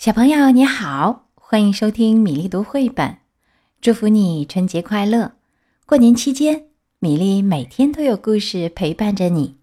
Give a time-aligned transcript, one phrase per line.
[0.00, 3.18] 小朋友你好，欢迎收听米粒读绘本，
[3.82, 5.32] 祝福你春节快乐！
[5.84, 6.68] 过年期间，
[7.00, 9.58] 米粒每天都有故事陪伴着你。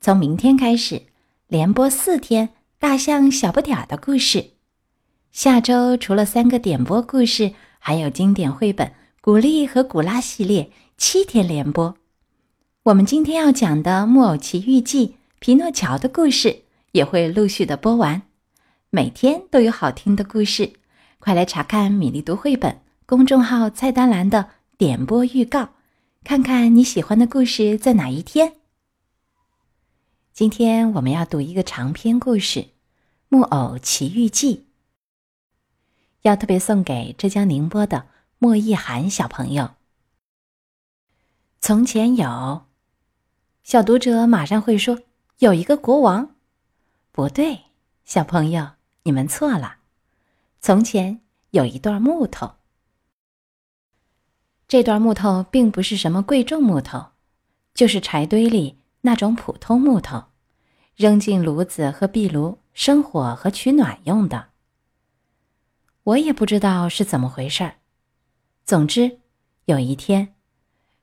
[0.00, 1.02] 从明天开始，
[1.48, 4.52] 连播四天大象小不点儿的故事。
[5.32, 8.86] 下周除了三个点播故事，还有经典绘本
[9.20, 11.94] 《古丽和古拉》系列七天连播。
[12.84, 15.08] 我们今天要讲的《木偶奇遇记》
[15.38, 16.62] 《皮诺乔》的故事
[16.92, 18.22] 也会陆续的播完。
[18.90, 20.72] 每天都有好听的故事，
[21.18, 24.48] 快来查看米粒读绘本公众号菜单栏的
[24.78, 25.74] 点播预告，
[26.24, 28.54] 看看你喜欢的故事在哪一天。
[30.32, 32.60] 今天我们要读一个长篇故事
[33.28, 34.56] 《木偶奇遇记》，
[36.22, 38.06] 要特别送给浙江宁波的
[38.38, 39.72] 莫一涵小朋友。
[41.60, 42.64] 从前有，
[43.62, 44.98] 小读者马上会说
[45.40, 46.36] 有一个国王，
[47.12, 47.64] 不对，
[48.06, 48.77] 小朋友。
[49.04, 49.76] 你们错了。
[50.60, 52.56] 从前有一段木头，
[54.66, 57.12] 这段木头并不是什么贵重木头，
[57.74, 60.24] 就是柴堆里那种普通木头，
[60.96, 64.48] 扔进炉子和壁炉生火和取暖用的。
[66.02, 67.76] 我也不知道是怎么回事儿。
[68.64, 69.20] 总之，
[69.66, 70.34] 有一天，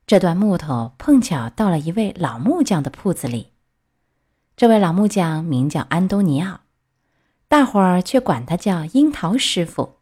[0.05, 3.53] 这段木头碰巧到了一位老木匠的铺子里。
[4.57, 6.64] 这位老木匠名叫安东尼奥。
[7.55, 9.95] 大伙儿却管他叫樱桃师傅，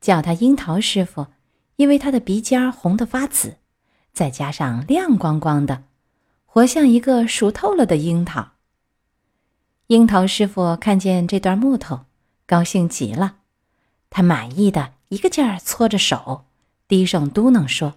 [0.00, 1.28] 叫他樱桃师傅，
[1.76, 3.58] 因为他的鼻尖红得发紫，
[4.12, 5.84] 再加上亮光光的，
[6.44, 8.54] 活像一个熟透了的樱桃。
[9.86, 12.06] 樱桃师傅看见这段木头，
[12.46, 13.36] 高兴极了，
[14.10, 16.46] 他满意的一个劲儿搓着手，
[16.88, 17.94] 低声嘟囔说：“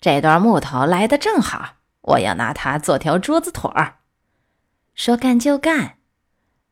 [0.00, 3.98] 这段木头来的正好，我要拿它做条桌子腿儿。”
[4.96, 5.98] 说干就干。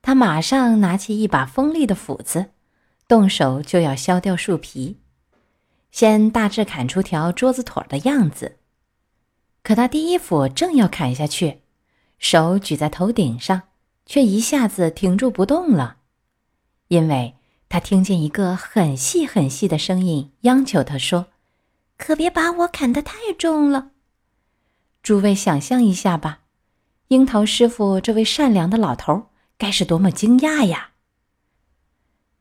[0.03, 2.51] 他马上拿起一把锋利的斧子，
[3.07, 4.99] 动手就要削掉树皮，
[5.93, 8.59] 先大致砍出条桌子腿的样子。
[9.63, 11.61] 可他第一斧正要砍下去，
[12.19, 13.63] 手举在头顶上，
[14.05, 15.99] 却一下子停住不动了，
[16.89, 17.37] 因为
[17.69, 21.29] 他听见一个很细很细的声音央求他说
[21.97, 23.93] ：“可别把我砍得太重了。”
[25.01, 26.41] 诸位想象一下吧，
[27.09, 29.27] 樱桃师傅这位善良的老头。
[29.63, 30.91] 该是多么惊讶呀！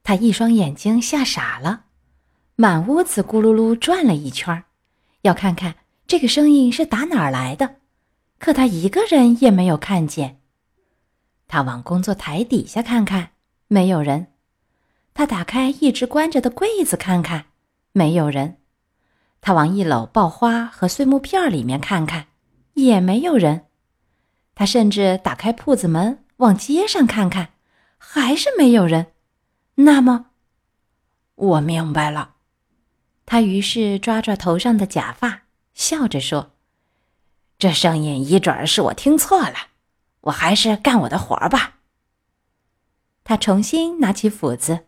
[0.01, 1.83] 他一双眼睛吓傻了，
[2.55, 4.63] 满屋子咕噜噜转了一圈，
[5.21, 5.75] 要看看
[6.07, 7.75] 这个声音是打哪儿来的。
[8.39, 10.41] 可他一个人也没有看见。
[11.47, 13.33] 他往工作台底下看看，
[13.67, 14.25] 没有人；
[15.13, 17.45] 他打开一直关着的柜子看看，
[17.91, 18.55] 没有人；
[19.41, 22.29] 他往一篓爆花和碎木片里面看看，
[22.73, 23.67] 也没有人；
[24.55, 26.17] 他甚至打开铺子门。
[26.41, 27.53] 往街上看看，
[27.99, 29.13] 还是没有人。
[29.75, 30.31] 那么，
[31.35, 32.35] 我明白了。
[33.27, 35.43] 他于是抓抓头上的假发，
[35.75, 36.53] 笑着说
[37.59, 39.55] ：“这声音一准儿是我听错了，
[40.21, 41.77] 我还是干我的活儿吧。”
[43.23, 44.87] 他重新拿起斧子，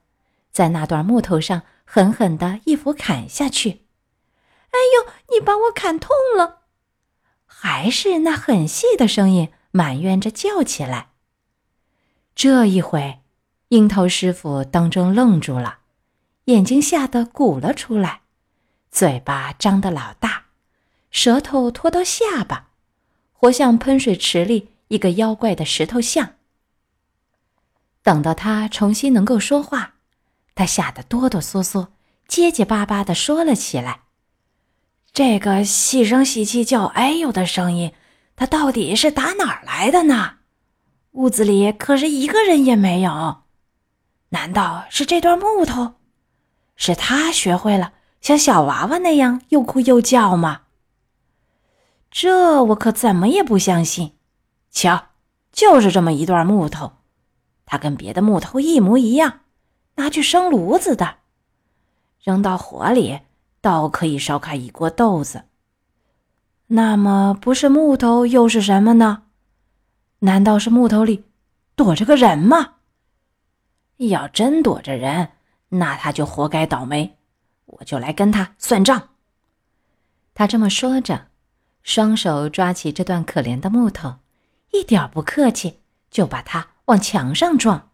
[0.51, 3.85] 在那段木头上狠狠的一斧砍下去。
[4.73, 6.63] “哎呦，你把我砍痛了！”
[7.45, 11.11] 还是那很细的声音埋怨着叫起来。
[12.35, 13.19] 这一回，
[13.69, 15.79] 樱桃师傅当真愣住了，
[16.45, 18.21] 眼睛吓得鼓了出来，
[18.91, 20.45] 嘴巴张得老大，
[21.11, 22.69] 舌头拖到下巴，
[23.31, 26.33] 活像喷水池里一个妖怪的石头像。
[28.01, 29.93] 等到他重新能够说话，
[30.55, 31.89] 他吓得哆哆嗦嗦、
[32.27, 34.01] 结结巴巴地说了起来
[35.13, 37.93] ：“这个细声细气叫‘哎呦’的声音，
[38.35, 40.39] 它到底是打哪儿来的呢？”
[41.13, 43.43] 屋子里可是一个人也没有，
[44.29, 45.93] 难道是这段木头？
[46.75, 50.61] 是他学会了像小娃娃那样又哭又叫吗？
[52.09, 54.13] 这我可怎么也不相信。
[54.71, 55.09] 瞧，
[55.51, 56.93] 就是这么一段木头，
[57.63, 59.41] 它跟别的木头一模一样，
[59.95, 61.17] 拿去生炉子的，
[62.23, 63.19] 扔到火里
[63.61, 65.43] 倒可以烧开一锅豆子。
[66.67, 69.23] 那么不是木头又是什么呢？
[70.23, 71.25] 难道是木头里
[71.75, 72.75] 躲着个人吗？
[73.97, 75.33] 要真躲着人，
[75.67, 77.17] 那他就活该倒霉，
[77.65, 79.09] 我就来跟他算账。
[80.33, 81.27] 他这么说着，
[81.83, 84.15] 双手抓起这段可怜的木头，
[84.71, 87.89] 一点不客气，就把它往墙上撞。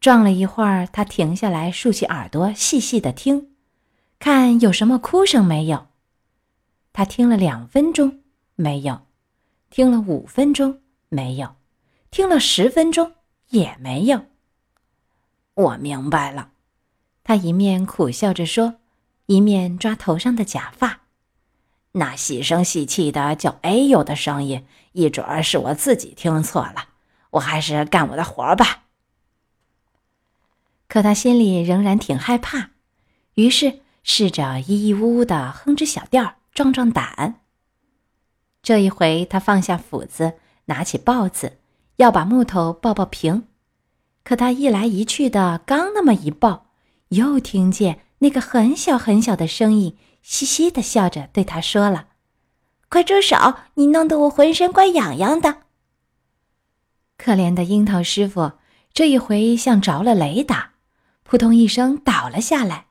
[0.00, 3.54] 撞了一会儿，他停下来，竖起耳朵，细细的听，
[4.18, 5.86] 看有什么哭声没有。
[6.92, 8.20] 他听了两分钟，
[8.54, 9.06] 没有；
[9.70, 10.78] 听了五分钟。
[11.10, 11.56] 没有，
[12.10, 13.12] 听了十分钟
[13.48, 14.26] 也没有。
[15.54, 16.52] 我明白了。
[17.22, 18.76] 他一面苦笑着说，
[19.26, 21.00] 一面抓头上的假发。
[21.92, 26.90] 那细声细气的叫“哎呦”的声音，一准儿是我自己听错了。
[27.30, 28.84] 我还是干我的活儿吧。
[30.88, 32.70] 可他心里仍然挺害怕，
[33.34, 37.40] 于是试着咿咿呜呜的哼着小调，壮壮胆。
[38.62, 40.34] 这一回，他放下斧子，
[40.70, 41.58] 拿起刨子，
[41.96, 43.44] 要把木头刨刨平。
[44.24, 46.62] 可他一来一去的，刚那么一刨，
[47.08, 52.08] 又听见那个很小很小的声音，嘻嘻的笑着对他说了
[52.88, 53.36] ：“快住手！
[53.74, 55.62] 你弄得我浑身怪痒痒的。”
[57.18, 58.52] 可怜的樱桃师傅
[58.94, 60.72] 这一回像着了雷打，
[61.22, 62.86] 扑通一声倒了下来。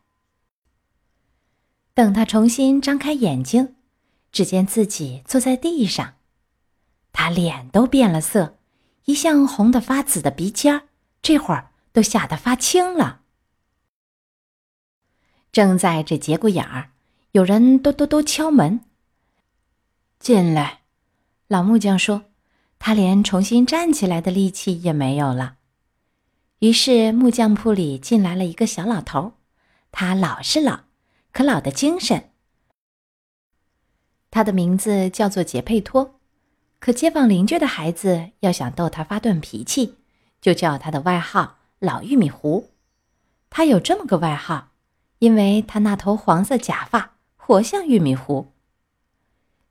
[1.93, 3.75] 等他重新张开眼睛，
[4.31, 6.15] 只见自己坐在地上，
[7.11, 8.57] 他脸都变了色，
[9.05, 10.87] 一向红得发紫的鼻尖儿，
[11.21, 13.21] 这会儿都吓得发青了。
[15.51, 16.91] 正在这节骨眼儿，
[17.31, 18.81] 有人咚咚咚敲门。
[20.19, 20.81] 进来，
[21.47, 22.25] 老木匠说。
[22.81, 25.57] 他连重新站起来的力气也没有了。
[26.59, 29.33] 于是木匠铺里进来了一个小老头，
[29.91, 30.85] 他老是老，
[31.33, 32.31] 可老的精神。
[34.31, 36.18] 他的名字叫做杰佩托，
[36.79, 39.97] 可街坊邻居的孩子要想逗他发顿脾气，
[40.41, 42.71] 就叫他的外号“老玉米糊”。
[43.49, 44.69] 他有这么个外号，
[45.19, 48.53] 因为他那头黄色假发活像玉米糊。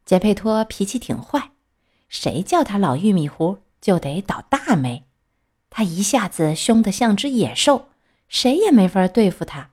[0.05, 1.53] 杰佩托脾气挺坏。
[2.09, 5.05] 谁叫他老玉米糊，就得倒大霉。
[5.69, 7.91] 他一下子凶得像只野兽，
[8.29, 9.71] 谁也没法对付他。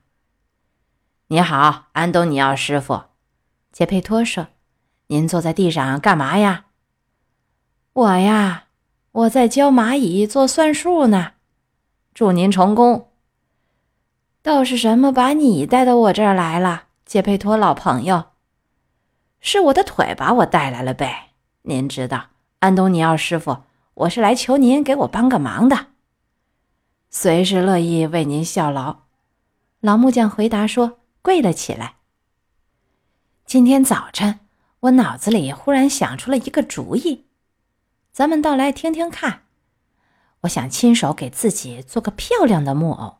[1.28, 3.04] 你好，安东尼奥师傅，
[3.72, 4.48] 杰佩托说
[5.08, 6.65] ：“您坐在地上干嘛呀
[7.96, 8.66] ？”“我呀，
[9.14, 11.36] 我在教蚂蚁做算术呢。
[12.14, 13.12] ”“祝您成功。
[14.44, 18.26] ”“倒是什么把你带到我这儿来了，杰佩托老朋友
[19.40, 21.32] ？”“是我的腿把我带来了呗。”
[21.64, 23.60] 您知道，安东尼奥师傅，
[23.94, 25.88] 我是来求您给我帮个忙的。
[27.10, 29.04] 随时乐意为您效劳。
[29.80, 31.96] 老木匠回答说，跪了起来。
[33.46, 34.42] 今天早晨，
[34.82, 37.25] 我脑子里忽然想出了一个主意，
[38.16, 39.42] 咱们倒来听听看。
[40.44, 43.18] 我想亲手给自己做个漂亮的木偶，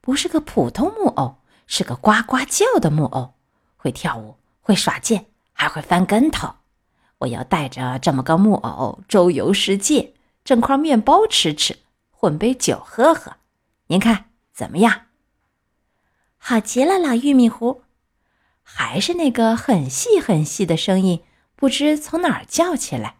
[0.00, 3.34] 不是个普通木偶，是个呱呱叫的木偶，
[3.76, 6.54] 会跳舞，会耍剑，还会翻跟头。
[7.18, 11.80] 我要带着这么个木偶周游世界，整块面包吃吃，
[12.10, 13.36] 混杯酒喝喝，
[13.88, 15.08] 您看怎么样？
[16.38, 17.82] 好极了，老玉米糊，
[18.62, 21.22] 还是那个很细很细的声音，
[21.54, 23.17] 不知从哪儿叫起来。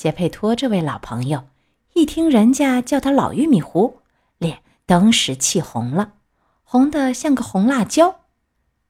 [0.00, 1.44] 杰佩托这位老朋友
[1.92, 4.00] 一听人家叫他老玉米糊，
[4.38, 6.14] 脸登时气红了，
[6.62, 8.20] 红得像个红辣椒。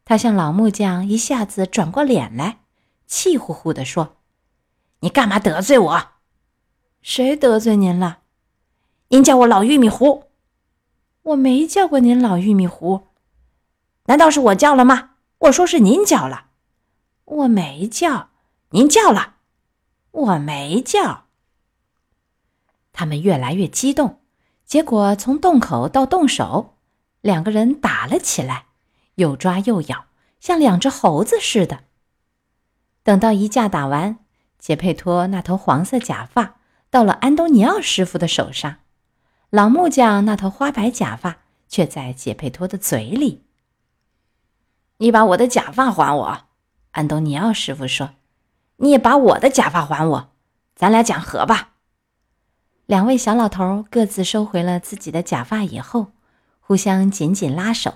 [0.05, 2.61] 他向老木匠一下子转过脸来。
[3.09, 4.19] 气呼呼地说
[5.03, 6.01] ：“你干嘛得罪我？
[7.03, 8.19] 谁得罪您了？
[9.09, 10.27] 您叫我老玉米糊，
[11.23, 13.09] 我没叫过您老玉米糊。
[14.05, 15.15] 难道是我叫了吗？
[15.39, 16.51] 我说是您叫了，
[17.25, 18.29] 我没叫，
[18.69, 19.39] 您叫了，
[20.11, 21.27] 我没叫。”
[22.93, 24.21] 他们越来越激动，
[24.65, 26.77] 结果从洞口到动手，
[27.21, 28.67] 两个人打了起来，
[29.15, 30.07] 又抓又咬，
[30.41, 31.85] 像两只猴子似的。
[33.03, 34.19] 等到一架打完，
[34.59, 36.57] 杰佩托那头黄色假发
[36.91, 38.81] 到了安东尼奥师傅的手上，
[39.49, 43.45] 老木匠那头花白假发却在杰佩托的嘴里。
[44.99, 46.47] 你把我的假发还我，
[46.91, 48.11] 安东尼奥师傅说
[48.81, 50.31] ：“你也把我的假发还我，
[50.75, 51.71] 咱俩讲和吧。”
[52.87, 56.09] 两位小老头各自收回了自己的假发以后，
[56.59, 57.95] 互相紧紧拉手，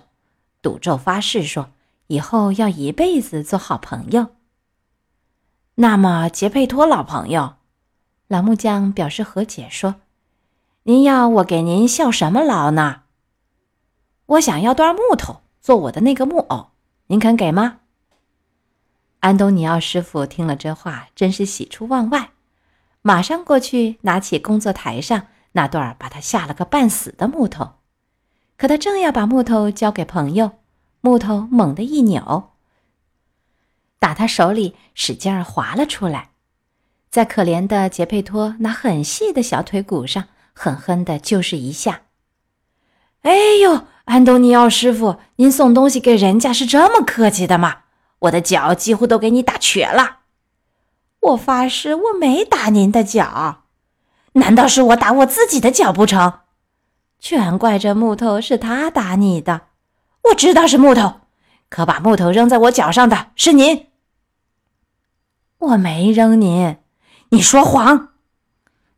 [0.63, 1.71] 赌咒发誓说
[2.07, 4.29] ：“以后要一辈子做好朋友。”
[5.77, 7.55] 那么，杰佩托老朋友，
[8.29, 9.97] 老木匠表示和解说
[10.85, 13.03] ：“您要我给您效什么劳呢？
[14.27, 16.69] 我想要段木头做我的那个木偶，
[17.09, 17.81] 您肯给吗？”
[19.25, 22.33] 安东尼奥师傅听了这话，真是喜出望外，
[23.01, 27.77] 马上过去拿起工作台上那段把他吓了个半死的木头。
[28.59, 30.51] 可他正要把木头交给朋友，
[31.01, 32.51] 木头猛地一扭。
[33.99, 36.33] 打他手里使劲儿划了出来，
[37.09, 42.03] 在可怜的杰佩托那很细的小腿骨上狠狠的就是一下。
[43.23, 47.84] 哎呦，安东尼奥师傅，您送东西给人家是这么客气的吗？
[48.25, 50.19] 我的脚几乎都给你打瘸了。
[51.21, 53.65] 我发誓我没打您的脚，
[54.35, 56.41] 难道是我打我自己的脚不成？
[57.19, 59.69] 全怪这木头是他打你的。
[60.25, 61.21] 我知道是木头，
[61.69, 63.87] 可把木头扔在我脚上的是您。
[65.59, 66.77] 我没扔您，
[67.31, 68.11] 你说谎。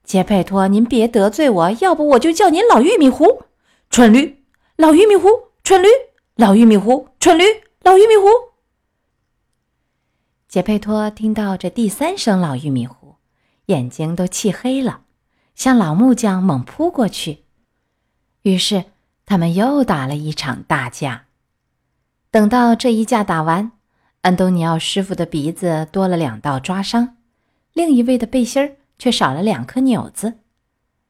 [0.03, 3.43] 杰佩托，您别得罪我，要不我就叫您老玉米糊、
[3.91, 4.45] 蠢驴、
[4.77, 5.29] 老玉米糊、
[5.63, 5.89] 蠢驴、
[6.37, 7.45] 老玉米糊、蠢驴、
[7.83, 8.29] 老玉米糊。
[10.57, 13.17] 杰佩托听到这第三声老玉米糊，
[13.67, 15.03] 眼睛都气黑了，
[15.55, 17.45] 向老木匠猛扑过去。
[18.41, 18.87] 于是
[19.27, 21.27] 他们又打了一场大架。
[22.31, 23.73] 等到这一架打完，
[24.23, 27.19] 安东尼奥师傅的鼻子多了两道抓伤，
[27.75, 28.77] 另一位的背心儿。
[28.99, 30.39] 却少了两颗纽子。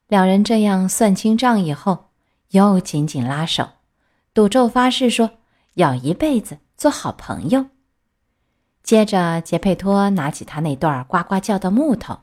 [0.09, 2.07] 两人这样算清账以后，
[2.50, 3.69] 又紧紧拉手，
[4.35, 5.38] 赌咒发誓说
[5.75, 7.67] 要一辈子做好朋友。
[8.87, 12.21] 接着，杰佩托拿起他那段呱呱叫的木头，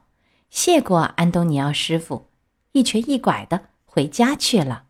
[0.50, 2.30] 谢过安东尼奥师傅，
[2.72, 4.86] 一瘸一拐的回家去了。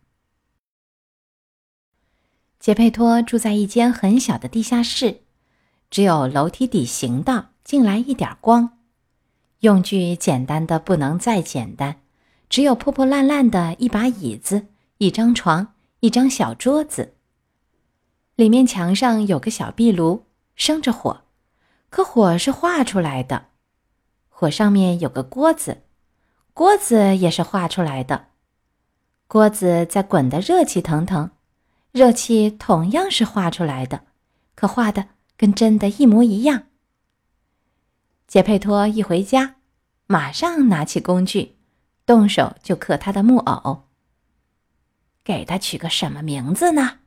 [2.59, 5.21] 杰佩托住在一间很小的地下室，
[5.89, 8.77] 只有楼梯底行道进来一点光。
[9.61, 12.01] 用具简单的不能再简单，
[12.49, 14.67] 只有破破烂烂的一把椅子、
[14.99, 17.15] 一张床、一张小桌子。
[18.35, 21.22] 里面墙上有个小壁炉，生着火，
[21.93, 23.49] 可火是画出来的。
[24.27, 25.83] 火上面有个锅子，
[26.51, 28.29] 锅子也是画出来的。
[29.27, 31.29] 锅子在滚得热气腾腾，
[31.91, 34.05] 热气同样是画出来的，
[34.55, 36.63] 可画的跟真的一模一样。
[38.27, 39.57] 杰佩托一回家，
[40.07, 41.59] 马上拿起工具，
[42.07, 43.83] 动手就刻他的木偶。
[45.23, 47.01] 给他取个什么名字呢？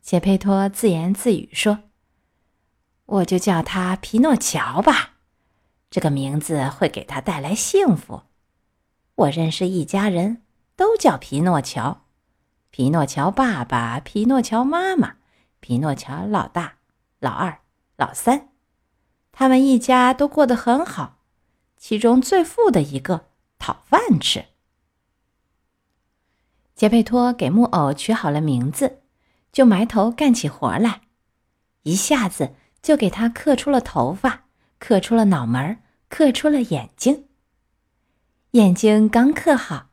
[0.00, 1.80] 杰佩托自言自语说
[3.12, 5.16] ：“我就叫他皮诺乔吧，
[5.90, 8.22] 这个名字会给他带来幸福。
[9.14, 10.42] 我认识一家人
[10.76, 12.06] 都叫皮诺乔，
[12.70, 15.16] 皮诺乔爸爸、皮诺乔妈妈、
[15.60, 16.78] 皮诺乔老大、
[17.18, 17.60] 老二、
[17.96, 18.48] 老三。”
[19.30, 21.18] 他们一家都过得很好，
[21.76, 23.26] 其中最富的一个
[23.58, 24.46] 讨饭吃。
[26.74, 29.02] 杰佩托给木偶取好了名字，
[29.52, 31.02] 就埋头干起活来，
[31.82, 34.44] 一下子就给他刻出了头发，
[34.78, 37.26] 刻出了脑门，刻出了眼睛。
[38.50, 39.86] 眼睛刚刻好，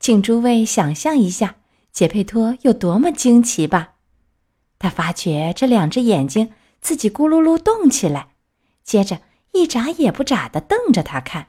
[0.00, 1.56] 请诸位想象一下，
[1.92, 3.92] 杰佩托有多么惊奇吧！
[4.78, 8.30] 他发觉这两只眼睛自己咕噜噜动起来。
[8.82, 9.20] 接着，
[9.52, 11.48] 一眨也不眨的瞪着他看。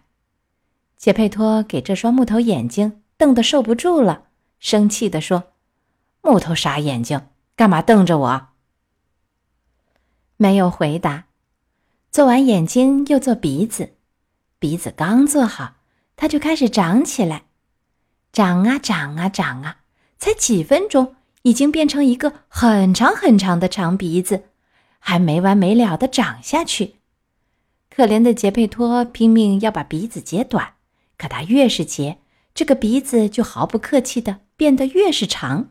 [0.98, 4.26] 杰佩托给这双木头眼睛瞪得受不住了，
[4.60, 5.54] 生气地说
[6.22, 8.48] ：“木头傻眼睛，干嘛瞪着我？”
[10.44, 11.28] 没有回答。
[12.12, 13.94] 做完眼睛，又做鼻子。
[14.60, 15.76] 鼻子刚做好，
[16.18, 17.44] 它就开始长起来，
[18.34, 19.78] 长啊长啊长啊，
[20.18, 24.50] 才几分钟，已经变成一个很长很长的长鼻子，
[25.00, 26.96] 还没完没了的长下去。
[27.90, 30.74] 可怜的杰佩托拼命要把鼻子截短，
[31.18, 32.18] 可他越是截，
[32.54, 35.70] 这个鼻子就毫不客气的变得越是长。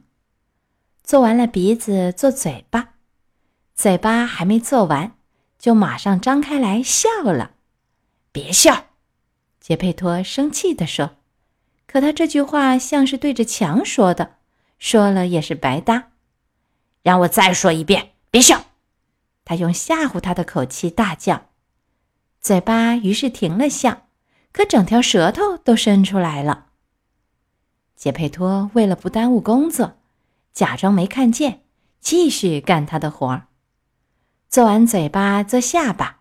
[1.05, 2.92] 做完了鼻子，做嘴巴，
[3.83, 5.17] 嘴巴还没做完，
[5.59, 7.55] 就马上张开来笑了。
[8.31, 8.91] 别笑，
[9.59, 11.17] 杰佩托生气地说。
[11.89, 14.37] 可他这句话像是对着墙说的，
[14.79, 16.13] 说了也是白搭。
[17.03, 18.67] 让我再说一遍，别笑！
[19.45, 21.47] 他用吓唬他的口气大叫。
[22.41, 24.07] 嘴巴于是停了笑，
[24.53, 26.67] 可整条舌头都伸出来了。
[27.97, 29.97] 杰佩托为了不耽误工作，
[30.53, 31.65] 假装没看见，
[32.01, 33.49] 继续干他的活儿。
[34.53, 36.19] 做完嘴巴，做下巴，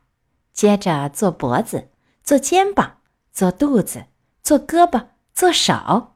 [0.54, 1.90] 接着做脖子，
[2.24, 3.00] 做肩膀，
[3.34, 4.06] 做肚子，
[4.42, 6.14] 做胳膊，做手。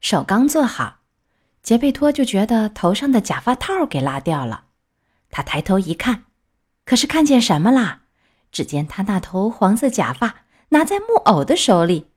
[0.00, 1.00] 手刚做好，
[1.62, 4.64] 杰佩托就觉得头上的假发套给拉掉了。
[5.28, 6.24] 他抬头一看，
[6.86, 8.04] 可是看见什么啦？
[8.50, 10.36] 只见他那头黄色假发
[10.70, 12.10] 拿在木偶的手里，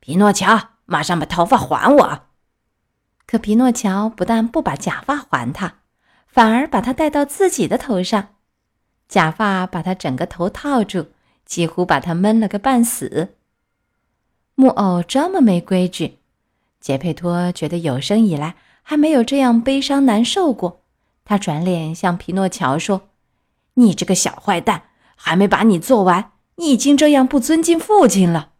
[0.00, 2.26] 皮诺乔，马上把头发还我！
[3.26, 5.79] 可皮诺乔不但不把假发还他，
[6.30, 8.34] 反而把他戴到自己的头上，
[9.08, 11.08] 假发把他整个头套住，
[11.44, 13.34] 几乎把他闷了个半死。
[14.54, 16.18] 木偶这么没规矩，
[16.80, 20.82] 杰佩托觉得有生以来还没有这样悲伤难受过。
[21.24, 23.08] 他转脸向皮诺乔说
[23.74, 24.84] ：“你这个小坏蛋！”
[25.22, 28.52] 还没把你做完，你已经这样不尊敬父亲了，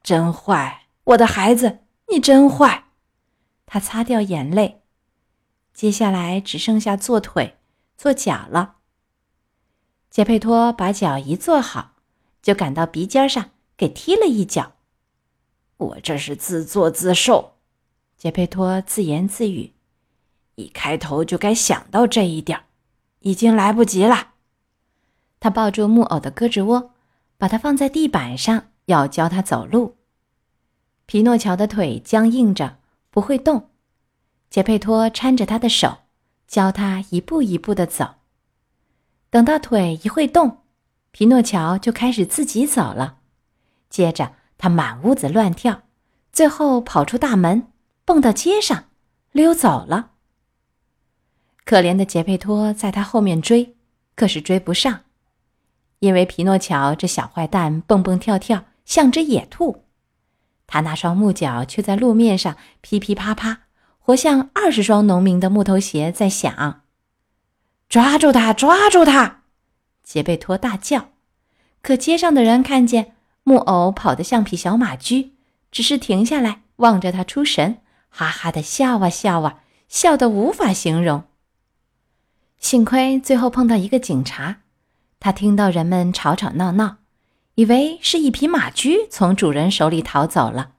[0.00, 0.82] 真坏！
[1.02, 2.84] 我的孩子，你真坏！
[3.66, 4.83] 他擦掉眼泪，
[5.74, 7.56] 接下来只剩下做腿、
[7.98, 8.76] 做脚了。
[10.08, 11.96] 杰佩托把脚一做好，
[12.40, 14.72] 就赶到鼻尖上给踢了一脚。
[15.76, 17.56] 我这是自作自受。
[18.16, 19.74] 杰佩托自言自语
[20.54, 22.62] ：“一开头就该想到这一点，
[23.18, 24.34] 已经来不及了。”
[25.40, 26.92] 他抱住木偶的胳肢窝，
[27.36, 29.96] 把它放在地板上，要教它走路。
[31.06, 32.78] 皮诺乔的腿僵硬着，
[33.10, 33.70] 不会动。
[34.54, 35.96] 杰佩托搀着他的手，
[36.46, 38.14] 教他一步一步的走。
[39.28, 40.58] 等到腿一会动，
[41.10, 43.16] 皮诺乔就开始自己走了。
[43.90, 45.82] 接着，他满屋子乱跳，
[46.32, 47.72] 最后跑出大门，
[48.04, 48.84] 蹦到街上，
[49.32, 50.12] 溜走了。
[51.64, 53.74] 可怜的杰佩托在他后面追，
[54.14, 55.00] 可是追不上，
[55.98, 59.86] 因为皮诺乔这小坏蛋蹦蹦跳跳，像只野兔。
[60.68, 63.62] 他那双木脚却在路面上噼噼啪啪，
[64.06, 66.82] 活像二十双农民的木头鞋在响。
[67.88, 68.52] 抓住他！
[68.52, 69.44] 抓住他！
[70.02, 71.08] 杰贝托大叫。
[71.80, 75.32] 可街上的人看见木偶跑得像匹小马驹，
[75.72, 77.78] 只是停下来望着他出神，
[78.10, 81.24] 哈哈的笑啊笑啊，笑得无法形容。
[82.58, 84.56] 幸亏最后碰到一个警察，
[85.18, 86.98] 他听到人们吵吵闹闹。
[87.54, 90.72] 以为是一匹马驹从主人手里逃走了，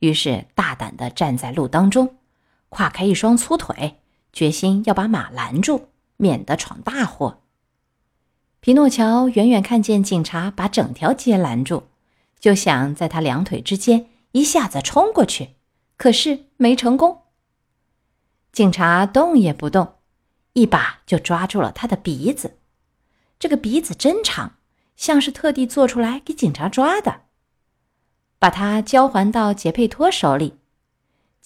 [0.00, 2.16] 于是大胆地站在路当中，
[2.68, 4.00] 跨开一双粗腿，
[4.32, 7.42] 决心要把马拦住，免得闯大祸。
[8.60, 11.84] 皮诺乔远远看见警察把整条街拦住，
[12.38, 15.50] 就想在他两腿之间一下子冲过去，
[15.96, 17.22] 可是没成功。
[18.52, 19.96] 警察动也不动，
[20.54, 22.58] 一把就抓住了他的鼻子，
[23.38, 24.54] 这个鼻子真长。
[24.96, 27.24] 像是特地做出来给警察抓的，
[28.38, 30.56] 把他交还到杰佩托手里。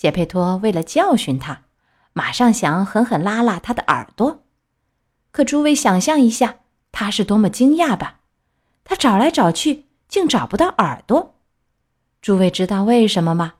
[0.01, 1.65] 杰佩托为了教训他，
[2.15, 4.45] 马上想狠狠拉拉他的耳朵。
[5.31, 8.21] 可诸位想象一下，他是多么惊讶吧！
[8.83, 11.35] 他找来找去，竟找不到耳朵。
[12.23, 13.57] 诸位知道为什么吗？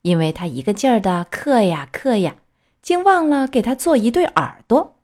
[0.00, 2.36] 因为他一个劲儿的刻呀刻呀，
[2.80, 4.96] 竟忘了给他做一对耳朵。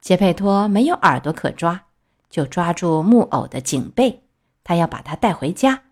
[0.00, 1.86] 杰佩托没有耳朵可抓。
[2.30, 4.22] 就抓住木偶的颈背，
[4.62, 5.82] 他要把他带回家，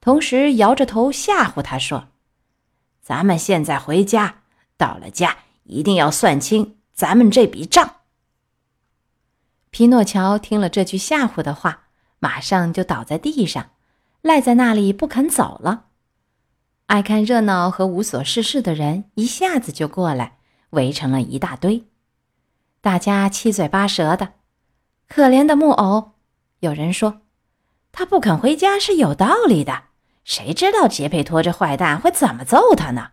[0.00, 2.10] 同时摇着头吓唬他说
[3.04, 4.36] ：“咱们现在回家，
[4.78, 7.96] 到了家一定要算清咱们这笔账。”
[9.68, 11.88] 皮诺乔听了这句吓唬的话，
[12.18, 13.72] 马上就倒在地上，
[14.22, 15.88] 赖在那里不肯走了。
[16.86, 20.38] 爱看热闹和无所事事的人一下子就过来，
[20.70, 21.84] 围成了一大堆，
[22.80, 24.34] 大家七嘴八舌的。
[25.08, 26.12] 可怜的木偶，
[26.60, 27.20] 有人说，
[27.92, 29.84] 他不肯回家是有道理的。
[30.24, 33.10] 谁知道杰佩托这坏蛋会怎么揍他呢？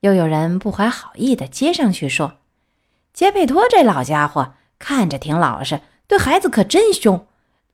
[0.00, 2.38] 又有人不怀好意的接上去说，
[3.12, 7.26] 杰佩托这老家伙看着挺老实，对孩子可真凶。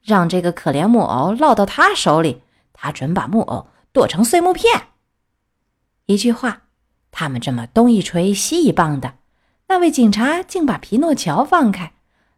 [0.03, 4.89] 让这个可怜木偶落到他手里，他准把木偶剁成碎木片。
[6.07, 6.63] 一句话，
[7.11, 9.15] 他们这么东一锤西一棒的，
[9.67, 11.93] 那位警察竟把皮诺乔放开。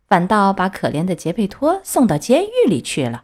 [0.09, 3.23] 反倒把可怜的杰佩托送到监狱里去了。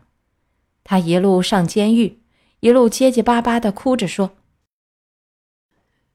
[0.84, 2.20] 他一路上监狱，
[2.60, 4.32] 一路结结巴巴的哭着说：“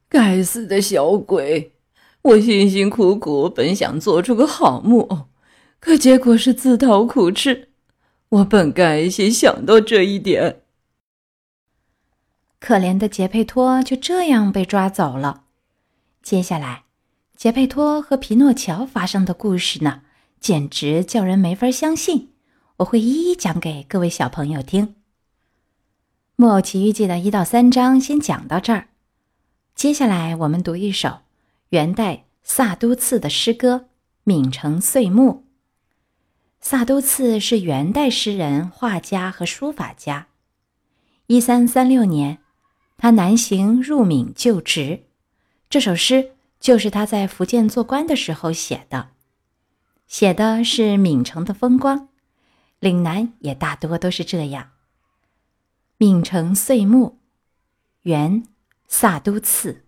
[0.10, 1.74] 该死的小鬼！
[2.24, 5.30] 我辛辛苦苦本想做出个好木偶，
[5.80, 7.70] 可结果是自讨苦吃。
[8.30, 10.62] 我本该先想到这一点。”
[12.60, 15.46] 可怜的杰佩托就这样被抓走了。
[16.22, 16.84] 接下来，
[17.36, 20.04] 杰佩托和皮诺乔发生的故事呢？
[20.40, 22.30] 简直叫人没法相信！
[22.78, 24.88] 我会一一讲给各位小朋友听。
[26.42, 28.88] 《木偶奇遇记》的一到三章先讲到这儿，
[29.76, 31.20] 接下来我们读一首
[31.70, 33.76] 元代萨都次的诗歌
[34.24, 35.32] 《闽城岁暮》。
[36.60, 40.30] 萨都次是元代诗人、画家和书法家。
[41.28, 42.40] 一三三六年，
[42.98, 45.04] 他南行入闽就职。
[45.70, 49.10] 这首诗就是他在福建做官的时候写的。
[50.08, 52.10] 写的是闽城的风光，
[52.80, 54.72] 岭南也大多都是这样。
[56.02, 57.20] 闽城岁暮，
[58.02, 58.48] 元，
[58.88, 59.86] 萨都次。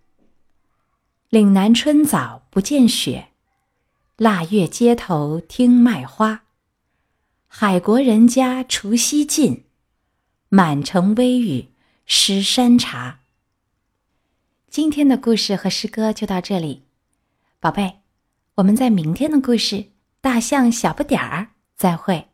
[1.29, 3.29] 岭南春早不见雪，
[4.17, 6.43] 腊月街头听麦花。
[7.47, 9.63] 海国人家除夕近，
[10.49, 11.69] 满城微雨
[12.05, 13.21] 湿山茶。
[14.69, 16.83] 今天的故事和诗歌就到这里，
[17.59, 18.01] 宝贝，
[18.57, 19.85] 我们在明天的故事。
[20.21, 22.32] 大象小不点儿，再会。